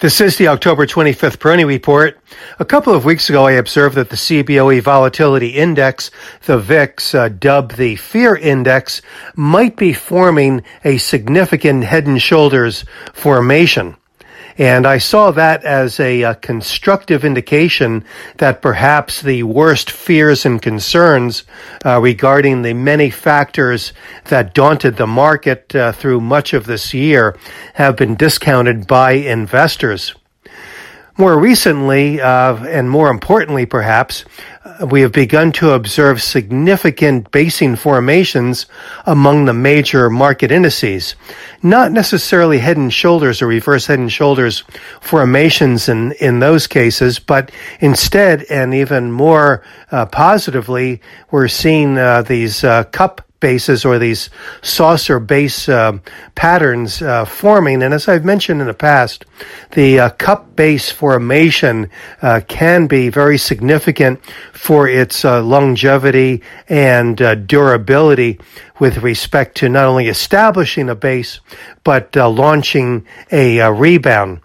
[0.00, 2.20] This is the October 25th Peroni Report.
[2.60, 6.12] A couple of weeks ago, I observed that the CBOE Volatility Index,
[6.46, 9.02] the VIX, uh, dubbed the Fear Index,
[9.34, 13.96] might be forming a significant head and shoulders formation.
[14.58, 18.04] And I saw that as a, a, constructive indication
[18.38, 21.44] that perhaps the worst fears and concerns
[21.86, 23.92] uh, regarding the many factors
[24.24, 27.38] that daunted the market uh, through much of this year
[27.74, 30.16] have been discounted by investors.
[31.20, 34.24] More recently, uh, and more importantly perhaps,
[34.64, 38.66] uh, we have begun to observe significant basing formations
[39.04, 41.16] among the major market indices.
[41.60, 44.62] Not necessarily head and shoulders or reverse head and shoulders
[45.00, 51.00] formations in, in those cases, but instead, and even more uh, positively,
[51.32, 54.30] we're seeing uh, these uh, cup bases or these
[54.62, 55.98] saucer base uh,
[56.34, 57.82] patterns uh, forming.
[57.82, 59.24] And as I've mentioned in the past,
[59.72, 61.90] the uh, cup base formation
[62.22, 68.40] uh, can be very significant for its uh, longevity and uh, durability
[68.78, 71.40] with respect to not only establishing a base,
[71.84, 74.40] but launching a rebound.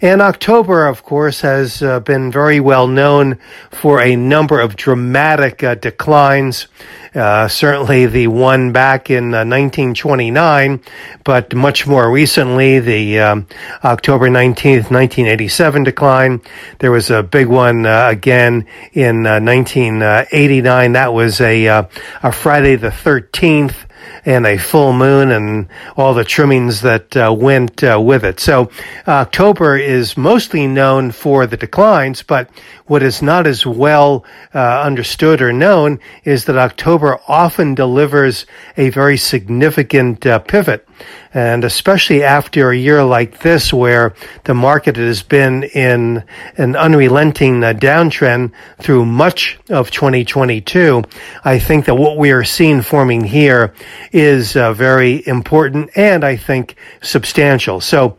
[0.00, 3.38] And October, of course, has been very well known
[3.70, 6.68] for a number of dramatic declines.
[7.14, 10.80] Uh, certainly the one back in uh, 1929,
[11.24, 13.46] but much more recently, the um,
[13.82, 16.40] October 19th, 1987 decline.
[16.78, 20.90] There was a big one uh, again in 1989.
[20.90, 21.84] Uh, that was a, uh,
[22.22, 23.77] a Friday the 13th
[24.24, 28.40] and a full moon and all the trimmings that uh, went uh, with it.
[28.40, 28.70] So
[29.06, 32.50] October is mostly known for the declines, but
[32.86, 38.90] what is not as well uh, understood or known is that October often delivers a
[38.90, 40.87] very significant uh, pivot.
[41.34, 46.24] And especially after a year like this, where the market has been in
[46.56, 51.02] an unrelenting uh, downtrend through much of 2022,
[51.44, 53.74] I think that what we are seeing forming here
[54.12, 57.80] is uh, very important and I think substantial.
[57.80, 58.18] So,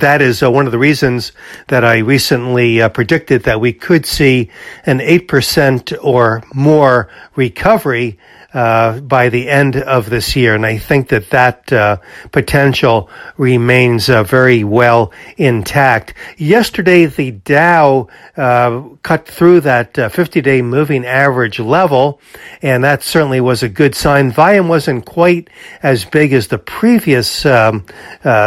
[0.00, 1.32] that is uh, one of the reasons
[1.68, 4.50] that I recently uh, predicted that we could see
[4.86, 8.18] an 8% or more recovery
[8.54, 10.54] uh, by the end of this year.
[10.54, 11.96] And I think that that uh,
[12.30, 16.14] potential remains uh, very well intact.
[16.36, 22.20] Yesterday, the Dow uh, cut through that 50 day moving average level,
[22.62, 24.30] and that certainly was a good sign.
[24.30, 25.50] Volume wasn't quite
[25.82, 27.84] as big as the previous um,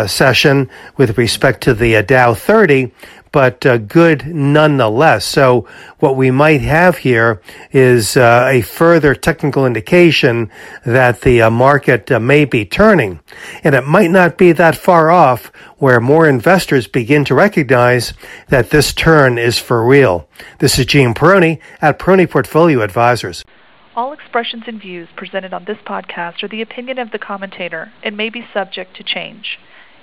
[0.08, 2.92] session with respect to the Dow 30,
[3.38, 5.24] but uh, good nonetheless.
[5.24, 5.68] So
[6.00, 7.40] what we might have here
[7.72, 10.50] is uh, a further technical indication
[10.84, 13.20] that the uh, market uh, may be turning,
[13.64, 18.14] and it might not be that far off where more investors begin to recognize
[18.48, 20.28] that this turn is for real.
[20.58, 23.46] This is Gene Peroni at Peroni Portfolio Advisors.
[23.96, 28.18] All expressions and views presented on this podcast are the opinion of the commentator and
[28.18, 29.60] may be subject to change.